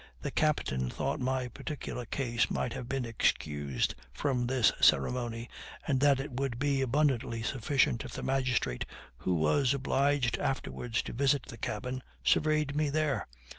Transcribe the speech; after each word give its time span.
The 0.23 0.31
captain 0.31 0.89
thought 0.89 1.19
my 1.19 1.47
particular 1.47 2.05
case 2.05 2.49
might 2.49 2.73
have 2.73 2.89
been 2.89 3.05
excused 3.05 3.93
from 4.11 4.47
this 4.47 4.71
ceremony, 4.81 5.47
and 5.87 5.99
that 5.99 6.19
it 6.19 6.31
would 6.39 6.57
be 6.57 6.81
abundantly 6.81 7.43
sufficient 7.43 8.03
if 8.03 8.13
the 8.13 8.23
magistrate, 8.23 8.87
who 9.17 9.35
was 9.35 9.75
obliged 9.75 10.39
afterwards 10.39 11.03
to 11.03 11.13
visit 11.13 11.45
the 11.45 11.57
cabin, 11.59 12.01
surveyed 12.23 12.75
me 12.75 12.89
there. 12.89 13.27